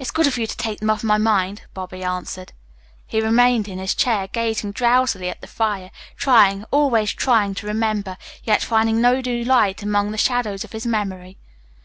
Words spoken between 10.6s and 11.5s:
of his memory.